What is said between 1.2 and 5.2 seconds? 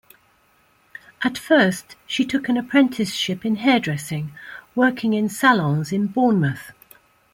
At first she took an Apprenticeship in Hairdressing, working